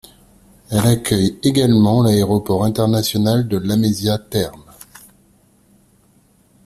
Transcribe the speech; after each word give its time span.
Elle 0.71 0.79
accueille 0.79 1.37
également 1.43 2.01
l'Aéroport 2.01 2.63
international 2.65 3.47
de 3.47 3.57
Lamezia 3.57 4.17
Terme. 4.17 4.63